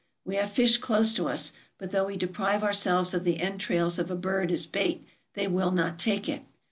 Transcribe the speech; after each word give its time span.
We 0.25 0.35
have 0.37 0.51
fish 0.51 0.77
close 0.79 1.13
to 1.13 1.27
us, 1.27 1.53
but 1.77 1.91
though 1.91 2.05
we 2.07 2.17
deprive 2.17 2.63
ourselves 2.63 3.13
of 3.13 3.23
the 3.23 3.39
entrails 3.39 3.99
of 3.99 4.09
a 4.09 4.15
bird 4.15 4.51
as 4.51 4.65
bait, 4.65 5.05
they 5.35 5.47
will 5.47 5.69
not 5.69 5.99
take 5.99 6.27
it. 6.27 6.41